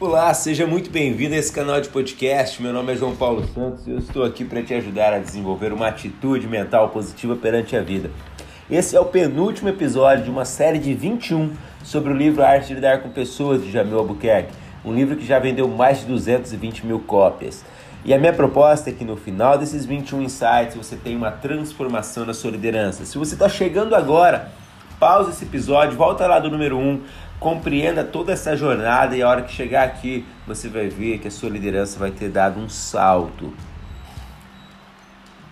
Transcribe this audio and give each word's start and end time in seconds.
Olá, 0.00 0.32
seja 0.32 0.66
muito 0.66 0.90
bem-vindo 0.90 1.34
a 1.34 1.36
esse 1.36 1.52
canal 1.52 1.78
de 1.78 1.90
podcast. 1.90 2.62
Meu 2.62 2.72
nome 2.72 2.90
é 2.90 2.96
João 2.96 3.14
Paulo 3.14 3.46
Santos 3.48 3.86
e 3.86 3.90
eu 3.90 3.98
estou 3.98 4.24
aqui 4.24 4.46
para 4.46 4.62
te 4.62 4.72
ajudar 4.72 5.12
a 5.12 5.18
desenvolver 5.18 5.74
uma 5.74 5.88
atitude 5.88 6.48
mental 6.48 6.88
positiva 6.88 7.36
perante 7.36 7.76
a 7.76 7.82
vida. 7.82 8.10
Esse 8.70 8.96
é 8.96 9.00
o 9.00 9.04
penúltimo 9.04 9.68
episódio 9.68 10.24
de 10.24 10.30
uma 10.30 10.46
série 10.46 10.78
de 10.78 10.94
21 10.94 11.52
sobre 11.84 12.14
o 12.14 12.16
livro 12.16 12.42
Arte 12.42 12.68
de 12.68 12.74
Lidar 12.76 13.02
com 13.02 13.10
Pessoas 13.10 13.62
de 13.62 13.70
Jamil 13.70 13.98
Albuquerque, 13.98 14.54
um 14.86 14.94
livro 14.94 15.16
que 15.16 15.26
já 15.26 15.38
vendeu 15.38 15.68
mais 15.68 16.00
de 16.00 16.06
220 16.06 16.86
mil 16.86 17.00
cópias. 17.00 17.62
E 18.02 18.14
a 18.14 18.18
minha 18.18 18.32
proposta 18.32 18.88
é 18.88 18.94
que 18.94 19.04
no 19.04 19.18
final 19.18 19.58
desses 19.58 19.84
21 19.84 20.22
insights 20.22 20.76
você 20.76 20.96
tenha 20.96 21.18
uma 21.18 21.30
transformação 21.30 22.24
na 22.24 22.32
sua 22.32 22.52
liderança. 22.52 23.04
Se 23.04 23.18
você 23.18 23.34
está 23.34 23.50
chegando 23.50 23.94
agora, 23.94 24.50
pausa 25.00 25.30
esse 25.30 25.44
episódio, 25.44 25.96
volta 25.96 26.26
lá 26.26 26.38
do 26.38 26.50
número 26.50 26.76
1, 26.78 27.00
compreenda 27.40 28.04
toda 28.04 28.32
essa 28.32 28.54
jornada 28.54 29.16
e 29.16 29.22
a 29.22 29.28
hora 29.28 29.40
que 29.40 29.50
chegar 29.50 29.82
aqui 29.82 30.26
você 30.46 30.68
vai 30.68 30.88
ver 30.88 31.18
que 31.18 31.26
a 31.26 31.30
sua 31.30 31.48
liderança 31.48 31.98
vai 31.98 32.10
ter 32.10 32.28
dado 32.28 32.60
um 32.60 32.68
salto. 32.68 33.50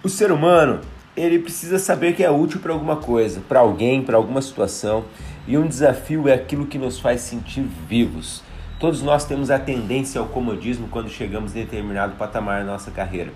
O 0.05 0.09
ser 0.09 0.31
humano 0.31 0.81
ele 1.17 1.39
precisa 1.39 1.79
saber 1.79 2.15
que 2.15 2.23
é 2.23 2.31
útil 2.31 2.61
para 2.61 2.75
alguma 2.75 2.97
coisa, 2.97 3.41
para 3.49 3.61
alguém, 3.61 4.03
para 4.03 4.19
alguma 4.19 4.43
situação, 4.43 5.07
e 5.47 5.57
um 5.57 5.67
desafio 5.67 6.29
é 6.29 6.35
aquilo 6.35 6.67
que 6.67 6.79
nos 6.79 7.01
faz 7.01 7.23
sentir 7.23 7.67
vivos. 7.89 8.43
Todos 8.79 9.03
nós 9.03 9.25
temos 9.25 9.51
a 9.51 9.59
tendência 9.59 10.21
ao 10.21 10.29
comodismo 10.29 10.89
quando 10.89 11.09
chegamos 11.09 11.57
em 11.57 11.61
determinado 11.61 12.17
patamar 12.17 12.61
na 12.61 12.73
nossa 12.73 12.91
carreira. 12.91 13.33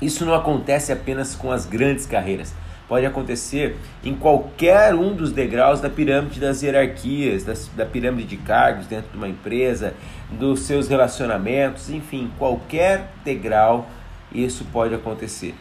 Isso 0.00 0.26
não 0.26 0.34
acontece 0.34 0.92
apenas 0.92 1.36
com 1.36 1.52
as 1.52 1.64
grandes 1.64 2.04
carreiras. 2.04 2.52
Pode 2.92 3.06
acontecer 3.06 3.74
em 4.04 4.14
qualquer 4.14 4.94
um 4.94 5.14
dos 5.14 5.32
degraus 5.32 5.80
da 5.80 5.88
pirâmide 5.88 6.38
das 6.38 6.62
hierarquias, 6.62 7.42
da, 7.42 7.54
da 7.74 7.86
pirâmide 7.86 8.28
de 8.28 8.36
cargos 8.36 8.86
dentro 8.86 9.10
de 9.10 9.16
uma 9.16 9.28
empresa, 9.28 9.94
dos 10.30 10.60
seus 10.60 10.88
relacionamentos, 10.88 11.88
enfim, 11.88 12.30
qualquer 12.38 13.08
degrau 13.24 13.88
isso 14.30 14.66
pode 14.70 14.94
acontecer. 14.94 15.54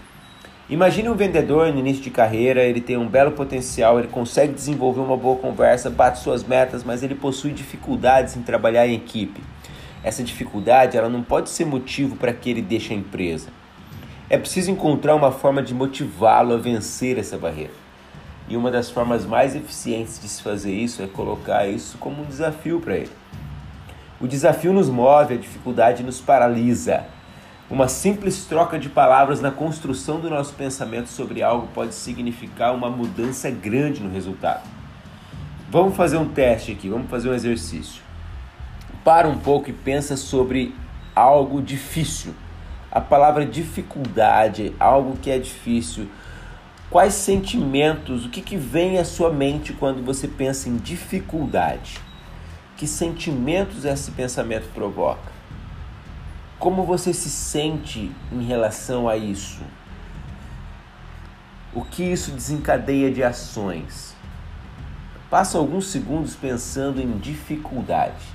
Imagine 0.70 1.08
um 1.08 1.16
vendedor 1.16 1.72
no 1.72 1.80
início 1.80 2.04
de 2.04 2.10
carreira, 2.10 2.64
ele 2.64 2.82
tem 2.82 2.98
um 2.98 3.08
belo 3.08 3.32
potencial, 3.32 3.98
ele 3.98 4.10
consegue 4.10 4.52
desenvolver 4.52 5.00
uma 5.00 5.16
boa 5.16 5.38
conversa, 5.38 5.90
bate 5.90 6.20
suas 6.20 6.44
metas, 6.44 6.84
mas 6.84 7.02
ele 7.02 7.16
possui 7.16 7.54
dificuldades 7.54 8.36
em 8.36 8.42
trabalhar 8.42 8.86
em 8.86 8.96
equipe. 8.96 9.42
Essa 10.04 10.22
dificuldade 10.22 10.98
ela 10.98 11.08
não 11.08 11.24
pode 11.24 11.50
ser 11.50 11.64
motivo 11.64 12.18
para 12.18 12.34
que 12.34 12.50
ele 12.50 12.62
deixe 12.62 12.94
a 12.94 12.98
empresa. 12.98 13.61
É 14.32 14.38
preciso 14.38 14.72
encontrar 14.72 15.14
uma 15.14 15.30
forma 15.30 15.62
de 15.62 15.74
motivá-lo 15.74 16.54
a 16.54 16.58
vencer 16.58 17.18
essa 17.18 17.38
barreira. 17.38 17.74
E 18.48 18.56
uma 18.56 18.72
das 18.72 18.90
formas 18.90 19.26
mais 19.26 19.58
eficientes 19.58 20.22
de 20.22 20.30
se 20.30 20.42
fazer 20.42 20.74
isso 20.74 21.04
é 21.04 21.06
colocar 21.06 21.68
isso 21.68 21.98
como 21.98 22.22
um 22.22 22.26
desafio 22.26 22.80
para 22.80 22.96
ele. 22.96 23.12
O 24.22 24.28
desafio 24.30 24.72
nos 24.72 24.88
move, 24.88 25.34
a 25.34 25.38
dificuldade 25.38 26.02
nos 26.02 26.22
paralisa. 26.22 27.04
Uma 27.70 27.90
simples 27.90 28.46
troca 28.46 28.80
de 28.80 28.88
palavras 28.88 29.42
na 29.42 29.52
construção 29.52 30.22
do 30.22 30.30
nosso 30.30 30.54
pensamento 30.54 31.10
sobre 31.10 31.44
algo 31.44 31.68
pode 31.74 31.94
significar 31.94 32.74
uma 32.74 32.90
mudança 32.90 33.52
grande 33.52 34.02
no 34.02 34.10
resultado. 34.10 34.64
Vamos 35.70 35.94
fazer 35.98 36.16
um 36.16 36.30
teste 36.30 36.72
aqui, 36.72 36.88
vamos 36.88 37.10
fazer 37.10 37.30
um 37.30 37.34
exercício. 37.34 38.02
Para 39.04 39.28
um 39.28 39.38
pouco 39.38 39.70
e 39.70 39.74
pensa 39.74 40.16
sobre 40.16 40.74
algo 41.14 41.62
difícil. 41.62 42.34
A 42.92 43.00
palavra 43.00 43.46
dificuldade, 43.46 44.76
algo 44.78 45.16
que 45.16 45.32
é 45.32 45.40
difícil. 45.40 46.10
Quais 46.90 47.14
sentimentos, 47.14 48.26
o 48.26 48.30
que, 48.30 48.42
que 48.42 48.58
vem 48.58 48.98
à 48.98 49.06
sua 49.06 49.32
mente 49.32 49.72
quando 49.72 50.04
você 50.04 50.28
pensa 50.28 50.68
em 50.68 50.76
dificuldade? 50.76 51.98
Que 52.76 52.86
sentimentos 52.86 53.86
esse 53.86 54.12
pensamento 54.12 54.68
provoca? 54.74 55.32
Como 56.60 56.84
você 56.84 57.14
se 57.14 57.30
sente 57.30 58.12
em 58.30 58.44
relação 58.44 59.08
a 59.08 59.16
isso? 59.16 59.62
O 61.74 61.86
que 61.86 62.04
isso 62.04 62.32
desencadeia 62.32 63.10
de 63.10 63.24
ações? 63.24 64.14
Passa 65.30 65.58
alguns 65.58 65.88
segundos 65.88 66.36
pensando 66.36 67.00
em 67.00 67.18
dificuldade. 67.20 68.26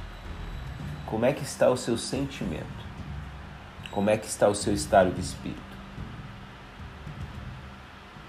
Como 1.05 1.27
é 1.27 1.34
que 1.34 1.45
está 1.45 1.69
o 1.69 1.77
seu 1.77 1.99
sentimento? 1.99 2.85
Como 3.97 4.11
é 4.11 4.19
que 4.19 4.27
está 4.27 4.47
o 4.47 4.55
seu 4.55 4.75
estado 4.75 5.11
de 5.11 5.23
espírito? 5.23 5.59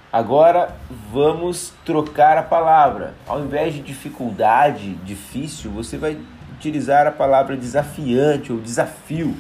Agora 0.10 0.74
vamos 1.12 1.74
trocar 1.84 2.38
a 2.38 2.42
palavra. 2.42 3.16
Ao 3.28 3.42
invés 3.42 3.74
de 3.74 3.82
dificuldade, 3.82 4.94
difícil, 5.04 5.70
você 5.70 5.98
vai 5.98 6.18
utilizar 6.54 7.06
a 7.06 7.12
palavra 7.12 7.58
desafiante 7.58 8.54
ou 8.54 8.62
desafio. 8.62 9.36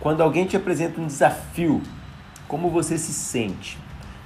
Quando 0.00 0.24
alguém 0.24 0.44
te 0.44 0.56
apresenta 0.56 1.00
um 1.00 1.06
desafio, 1.06 1.84
como 2.48 2.68
você 2.68 2.98
se 2.98 3.12
sente? 3.12 3.78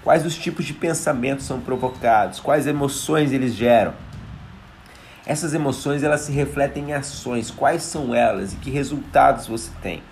Quais 0.03 0.25
os 0.25 0.35
tipos 0.35 0.65
de 0.65 0.73
pensamentos 0.73 1.45
são 1.45 1.61
provocados? 1.61 2.41
Quais 2.41 2.67
emoções 2.67 3.33
eles 3.33 3.55
geram? 3.55 3.93
Essas 5.27 5.53
emoções 5.53 6.03
elas 6.03 6.23
se 6.23 6.33
refletem 6.33 6.89
em 6.89 6.95
ações. 6.95 7.51
Quais 7.51 7.83
são 7.83 8.15
elas 8.15 8.55
e 8.55 8.57
que 8.57 8.71
resultados 8.71 9.47
você 9.47 9.71
tem? 9.83 10.03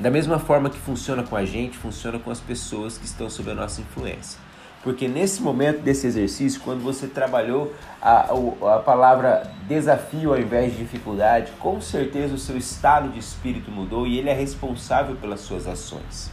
Da 0.00 0.10
mesma 0.10 0.38
forma 0.38 0.70
que 0.70 0.78
funciona 0.78 1.24
com 1.24 1.34
a 1.34 1.44
gente, 1.44 1.76
funciona 1.76 2.20
com 2.20 2.30
as 2.30 2.38
pessoas 2.38 2.96
que 2.96 3.04
estão 3.04 3.28
sob 3.28 3.50
a 3.50 3.54
nossa 3.54 3.80
influência. 3.80 4.38
Porque 4.84 5.08
nesse 5.08 5.42
momento 5.42 5.80
desse 5.80 6.06
exercício, 6.06 6.60
quando 6.60 6.84
você 6.84 7.08
trabalhou 7.08 7.74
a, 8.00 8.28
a 8.76 8.78
palavra 8.78 9.50
desafio 9.66 10.32
ao 10.32 10.38
invés 10.38 10.72
de 10.72 10.78
dificuldade, 10.78 11.50
com 11.58 11.80
certeza 11.80 12.32
o 12.32 12.38
seu 12.38 12.56
estado 12.56 13.08
de 13.08 13.18
espírito 13.18 13.72
mudou 13.72 14.06
e 14.06 14.18
ele 14.18 14.30
é 14.30 14.32
responsável 14.32 15.16
pelas 15.16 15.40
suas 15.40 15.66
ações. 15.66 16.30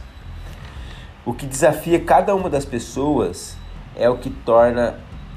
O 1.24 1.34
que 1.34 1.44
desafia 1.44 1.98
cada 1.98 2.36
uma 2.36 2.48
das 2.48 2.64
pessoas 2.64 3.56
é 3.96 4.08
o 4.08 4.16
que 4.16 4.30
torna 4.30 4.94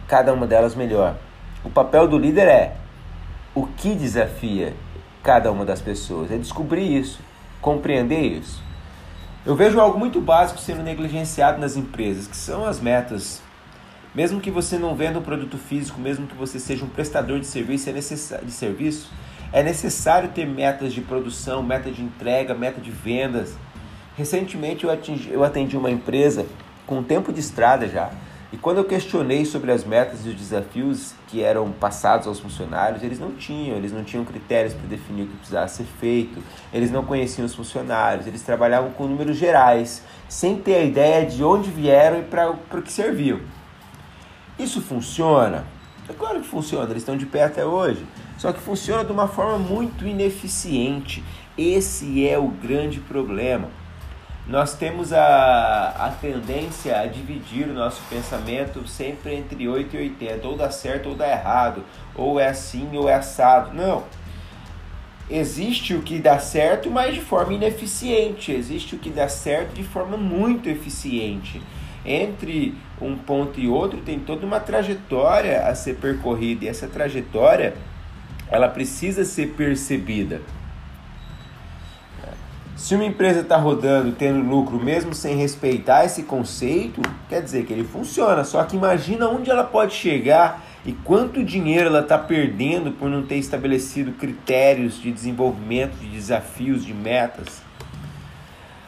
cada 0.07 0.31
uma 0.31 0.45
delas 0.45 0.75
melhor. 0.75 1.15
O 1.63 1.69
papel 1.71 2.07
do 2.07 2.19
líder 2.19 2.47
é 2.47 2.75
o 3.55 3.65
que 3.65 3.95
desafia 3.95 4.75
cada 5.23 5.51
uma 5.51 5.65
das 5.65 5.81
pessoas, 5.81 6.31
é 6.31 6.37
descobrir 6.37 6.95
isso, 6.95 7.19
compreender 7.61 8.21
isso. 8.21 8.61
Eu 9.45 9.55
vejo 9.55 9.79
algo 9.79 9.97
muito 9.97 10.19
básico 10.19 10.59
sendo 10.59 10.83
negligenciado 10.83 11.59
nas 11.59 11.77
empresas, 11.77 12.27
que 12.27 12.35
são 12.35 12.65
as 12.65 12.79
metas. 12.79 13.41
Mesmo 14.13 14.41
que 14.41 14.51
você 14.51 14.77
não 14.77 14.95
venda 14.95 15.19
um 15.19 15.21
produto 15.21 15.57
físico, 15.57 15.99
mesmo 15.99 16.27
que 16.27 16.35
você 16.35 16.59
seja 16.59 16.83
um 16.83 16.89
prestador 16.89 17.39
de 17.39 17.45
serviço, 17.45 17.89
é 17.89 17.93
necessário, 17.93 18.45
de 18.45 18.51
serviço, 18.51 19.09
é 19.51 19.63
necessário 19.63 20.29
ter 20.29 20.45
metas 20.45 20.93
de 20.93 21.01
produção, 21.01 21.63
meta 21.63 21.89
de 21.89 22.03
entrega, 22.03 22.53
meta 22.53 22.81
de 22.81 22.91
vendas. 22.91 23.55
Recentemente 24.17 24.83
eu, 24.83 24.91
atingi, 24.91 25.31
eu 25.31 25.43
atendi 25.43 25.77
uma 25.77 25.89
empresa 25.89 26.45
com 26.85 27.01
tempo 27.01 27.31
de 27.31 27.39
estrada 27.39 27.87
já, 27.87 28.09
e 28.51 28.57
quando 28.57 28.77
eu 28.77 28.83
questionei 28.83 29.45
sobre 29.45 29.71
as 29.71 29.83
metas 29.83 30.25
e 30.25 30.29
os 30.29 30.35
desafios 30.35 31.13
que 31.27 31.43
eram 31.43 31.71
passados 31.71 32.25
aos 32.25 32.39
funcionários, 32.39 33.03
eles 33.03 33.19
não 33.19 33.31
tinham, 33.31 33.77
eles 33.77 33.91
não 33.91 34.03
tinham 34.03 34.25
critérios 34.25 34.73
para 34.73 34.87
definir 34.87 35.23
o 35.23 35.27
que 35.27 35.37
precisava 35.37 35.67
ser 35.67 35.85
feito, 35.99 36.41
eles 36.73 36.89
não 36.89 37.05
conheciam 37.05 37.45
os 37.45 37.53
funcionários, 37.53 38.25
eles 38.25 38.41
trabalhavam 38.41 38.89
com 38.91 39.05
números 39.05 39.37
gerais, 39.37 40.03
sem 40.27 40.57
ter 40.57 40.75
a 40.75 40.83
ideia 40.83 41.25
de 41.27 41.43
onde 41.43 41.69
vieram 41.69 42.21
e 42.21 42.23
para 42.23 42.49
o 42.49 42.81
que 42.81 42.91
serviam. 42.91 43.39
Isso 44.57 44.81
funciona? 44.81 45.65
É 46.09 46.13
claro 46.13 46.41
que 46.41 46.47
funciona, 46.47 46.89
eles 46.89 47.03
estão 47.03 47.15
de 47.15 47.27
pé 47.27 47.43
até 47.43 47.63
hoje. 47.63 48.03
Só 48.35 48.51
que 48.51 48.59
funciona 48.59 49.05
de 49.05 49.11
uma 49.11 49.27
forma 49.27 49.59
muito 49.59 50.07
ineficiente. 50.07 51.23
Esse 51.55 52.27
é 52.27 52.39
o 52.39 52.47
grande 52.47 52.99
problema 52.99 53.69
nós 54.49 54.73
temos 54.73 55.13
a, 55.13 55.89
a 55.95 56.09
tendência 56.19 56.99
a 56.99 57.05
dividir 57.05 57.67
o 57.67 57.73
nosso 57.73 58.01
pensamento 58.09 58.87
sempre 58.87 59.35
entre 59.35 59.67
8 59.67 59.95
e 59.95 59.99
80, 59.99 60.47
ou 60.47 60.57
dá 60.57 60.71
certo 60.71 61.09
ou 61.09 61.15
dá 61.15 61.29
errado, 61.29 61.83
ou 62.15 62.39
é 62.39 62.47
assim 62.47 62.89
ou 62.97 63.07
é 63.07 63.13
assado. 63.13 63.71
Não. 63.75 64.05
Existe 65.29 65.93
o 65.93 66.01
que 66.01 66.17
dá 66.17 66.39
certo, 66.39 66.89
mas 66.89 67.13
de 67.13 67.21
forma 67.21 67.53
ineficiente. 67.53 68.51
Existe 68.51 68.95
o 68.95 68.97
que 68.97 69.11
dá 69.11 69.29
certo 69.29 69.75
de 69.75 69.83
forma 69.83 70.17
muito 70.17 70.67
eficiente. 70.67 71.61
Entre 72.03 72.73
um 72.99 73.15
ponto 73.15 73.59
e 73.59 73.67
outro 73.67 73.99
tem 74.01 74.17
toda 74.17 74.47
uma 74.47 74.59
trajetória 74.59 75.61
a 75.67 75.75
ser 75.75 75.97
percorrida, 75.97 76.65
e 76.65 76.67
essa 76.67 76.87
trajetória 76.87 77.75
ela 78.49 78.67
precisa 78.67 79.23
ser 79.23 79.49
percebida. 79.49 80.41
Se 82.79 82.95
uma 82.95 83.03
empresa 83.03 83.41
está 83.41 83.57
rodando, 83.57 84.13
tendo 84.13 84.39
lucro, 84.39 84.81
mesmo 84.81 85.13
sem 85.13 85.35
respeitar 85.35 86.05
esse 86.05 86.23
conceito, 86.23 87.01
quer 87.27 87.41
dizer 87.41 87.65
que 87.65 87.73
ele 87.73 87.83
funciona. 87.83 88.45
Só 88.45 88.63
que 88.63 88.77
imagina 88.77 89.27
onde 89.27 89.51
ela 89.51 89.65
pode 89.65 89.93
chegar 89.93 90.63
e 90.85 90.93
quanto 90.93 91.43
dinheiro 91.43 91.89
ela 91.89 91.99
está 91.99 92.17
perdendo 92.17 92.93
por 92.93 93.09
não 93.09 93.21
ter 93.23 93.35
estabelecido 93.35 94.13
critérios 94.13 94.99
de 94.99 95.11
desenvolvimento, 95.11 95.97
de 95.97 96.07
desafios, 96.07 96.85
de 96.85 96.93
metas. 96.93 97.61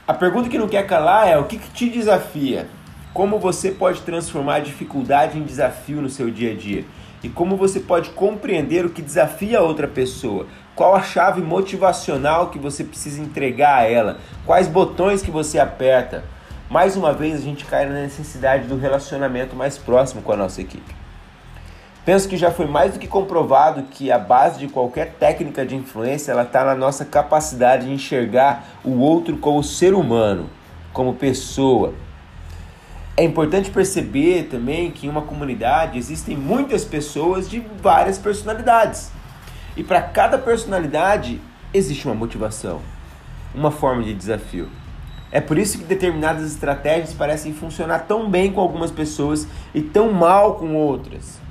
A 0.08 0.14
pergunta 0.14 0.48
que 0.48 0.58
não 0.58 0.70
quer 0.70 0.88
calar 0.88 1.28
é: 1.28 1.38
o 1.38 1.44
que, 1.44 1.58
que 1.58 1.70
te 1.72 1.90
desafia? 1.90 2.70
Como 3.14 3.40
você 3.40 3.72
pode 3.72 4.04
transformar 4.04 4.56
a 4.56 4.60
dificuldade 4.60 5.38
em 5.38 5.44
desafio 5.44 6.02
no 6.02 6.10
seu 6.10 6.32
dia 6.32 6.54
a 6.54 6.56
dia? 6.56 6.86
E 7.24 7.30
como 7.30 7.56
você 7.56 7.80
pode 7.80 8.10
compreender 8.12 8.86
o 8.86 8.90
que 8.90 9.02
desafia 9.02 9.60
a 9.60 9.64
outra 9.64 9.88
pessoa. 9.88 10.48
Qual 10.76 10.96
a 10.96 11.02
chave 11.02 11.42
motivacional 11.42 12.50
que 12.50 12.58
você 12.58 12.84
precisa 12.84 13.22
entregar 13.22 13.80
a 13.80 13.90
ela? 13.90 14.18
Quais 14.46 14.68
botões 14.68 15.22
que 15.22 15.30
você 15.30 15.60
aperta? 15.60 16.24
Mais 16.70 16.96
uma 16.96 17.14
vez 17.14 17.36
a 17.36 17.44
gente 17.44 17.66
cai 17.66 17.86
na 17.86 17.96
necessidade 17.96 18.68
do 18.68 18.78
relacionamento 18.78 19.56
mais 19.56 19.78
próximo 19.78 20.22
com 20.22 20.32
a 20.32 20.38
nossa 20.38 20.62
equipe. 20.62 20.96
Penso 22.04 22.28
que 22.28 22.36
já 22.36 22.50
foi 22.50 22.66
mais 22.66 22.94
do 22.94 23.00
que 23.00 23.08
comprovado 23.08 23.84
que 23.84 24.12
a 24.12 24.18
base 24.18 24.58
de 24.58 24.68
qualquer 24.68 25.14
técnica 25.20 25.64
de 25.64 25.76
influência 25.76 26.32
ela 26.32 26.42
está 26.44 26.64
na 26.64 26.74
nossa 26.74 27.06
capacidade 27.06 27.86
de 27.86 27.94
enxergar 27.94 28.66
o 28.84 29.00
outro 29.02 29.38
como 29.38 29.64
ser 29.64 29.94
humano, 29.94 30.50
como 30.92 31.14
pessoa. 31.14 31.94
É 33.16 33.24
importante 33.24 33.70
perceber 33.70 34.44
também 34.50 34.90
que 34.90 35.06
em 35.06 35.10
uma 35.10 35.22
comunidade 35.22 35.98
existem 35.98 36.36
muitas 36.36 36.86
pessoas 36.86 37.50
de 37.50 37.60
várias 37.82 38.18
personalidades. 38.18 39.12
E 39.76 39.84
para 39.84 40.02
cada 40.02 40.38
personalidade 40.38 41.42
existe 41.74 42.06
uma 42.06 42.16
motivação, 42.16 42.82
uma 43.54 43.72
forma 43.72 44.04
de 44.04 44.14
desafio. 44.14 44.70
É 45.32 45.40
por 45.40 45.58
isso 45.58 45.78
que 45.78 45.84
determinadas 45.84 46.52
estratégias 46.52 47.14
parecem 47.14 47.54
funcionar 47.54 48.00
tão 48.00 48.30
bem 48.30 48.52
com 48.52 48.60
algumas 48.60 48.92
pessoas 48.92 49.48
e 49.74 49.82
tão 49.82 50.12
mal 50.12 50.56
com 50.56 50.76
outras 50.76 51.42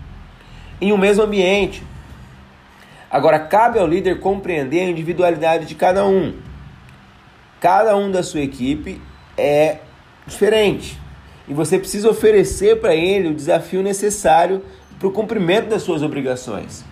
em 0.81 0.93
um 0.93 0.97
mesmo 0.97 1.23
ambiente. 1.23 1.83
Agora, 3.11 3.39
cabe 3.39 3.79
ao 3.79 3.87
líder 3.87 4.21
compreender 4.21 4.81
a 4.81 4.91
individualidade 4.91 5.67
de 5.67 5.75
cada 5.75 6.07
um. 6.07 6.35
Cada 7.61 7.97
um 7.97 8.11
da 8.11 8.23
sua 8.23 8.41
equipe 8.41 9.01
é 9.37 9.79
diferente 10.27 10.99
e 11.51 11.53
você 11.53 11.81
precisa 11.81 12.09
oferecer 12.09 12.81
para 12.81 12.95
ele 12.95 13.29
o 13.29 13.35
desafio 13.35 13.83
necessário 13.83 14.63
para 15.01 15.09
o 15.09 15.11
cumprimento 15.11 15.69
das 15.69 15.83
suas 15.83 16.01
obrigações. 16.01 16.85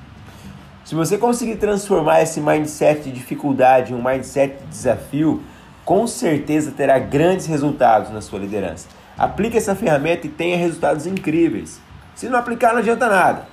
Se 0.84 0.96
você 0.96 1.16
conseguir 1.16 1.56
transformar 1.58 2.22
esse 2.22 2.40
mindset 2.40 3.04
de 3.04 3.12
dificuldade 3.12 3.92
em 3.92 3.96
um 3.96 4.02
mindset 4.02 4.56
de 4.56 4.66
desafio, 4.66 5.40
com 5.84 6.08
certeza 6.08 6.72
terá 6.72 6.98
grandes 6.98 7.46
resultados 7.46 8.10
na 8.10 8.20
sua 8.20 8.40
liderança. 8.40 8.88
Aplique 9.16 9.56
essa 9.56 9.76
ferramenta 9.76 10.26
e 10.26 10.30
tenha 10.30 10.56
resultados 10.56 11.06
incríveis. 11.06 11.80
Se 12.16 12.28
não 12.28 12.36
aplicar, 12.36 12.72
não 12.72 12.80
adianta 12.80 13.08
nada. 13.08 13.46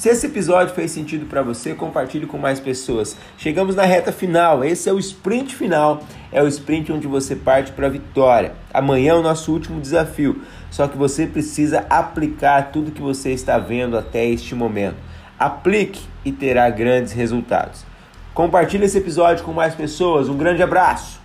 Se 0.00 0.08
esse 0.08 0.28
episódio 0.28 0.74
fez 0.74 0.92
sentido 0.92 1.26
para 1.26 1.42
você, 1.42 1.74
compartilhe 1.74 2.24
com 2.24 2.38
mais 2.38 2.58
pessoas. 2.58 3.14
Chegamos 3.36 3.76
na 3.76 3.82
reta 3.82 4.10
final. 4.10 4.64
Esse 4.64 4.88
é 4.88 4.92
o 4.94 4.98
sprint 4.98 5.54
final. 5.54 6.02
É 6.32 6.42
o 6.42 6.48
sprint 6.48 6.90
onde 6.90 7.06
você 7.06 7.36
parte 7.36 7.70
para 7.72 7.86
a 7.86 7.90
vitória. 7.90 8.54
Amanhã 8.72 9.10
é 9.10 9.16
o 9.16 9.22
nosso 9.22 9.52
último 9.52 9.78
desafio. 9.78 10.40
Só 10.70 10.88
que 10.88 10.96
você 10.96 11.26
precisa 11.26 11.84
aplicar 11.90 12.72
tudo 12.72 12.92
que 12.92 13.02
você 13.02 13.32
está 13.32 13.58
vendo 13.58 13.98
até 13.98 14.24
este 14.24 14.54
momento. 14.54 14.96
Aplique 15.38 16.00
e 16.24 16.32
terá 16.32 16.70
grandes 16.70 17.12
resultados. 17.12 17.84
Compartilhe 18.32 18.86
esse 18.86 18.96
episódio 18.96 19.44
com 19.44 19.52
mais 19.52 19.74
pessoas. 19.74 20.30
Um 20.30 20.36
grande 20.38 20.62
abraço. 20.62 21.19